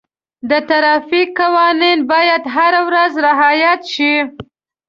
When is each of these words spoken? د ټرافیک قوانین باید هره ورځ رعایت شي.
د 0.49 0.51
ټرافیک 0.69 1.27
قوانین 1.41 1.99
باید 2.11 2.43
هره 2.55 2.81
ورځ 2.87 3.11
رعایت 3.27 3.81
شي. 3.93 4.13